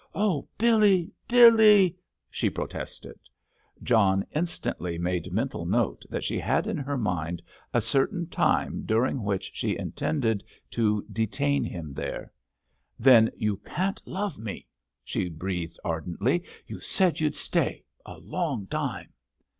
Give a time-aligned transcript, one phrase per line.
[0.15, 1.95] "Oh, Billy, Billy!"
[2.31, 3.19] she protested.
[3.83, 7.39] John instantly made mental note that she had in her mind
[7.71, 12.31] a certain time during which she intended to detain him there.
[12.97, 14.65] "Then you can't love me,"
[15.03, 16.45] she breathed ardently.
[16.65, 19.13] "You said you'd stay—a long time."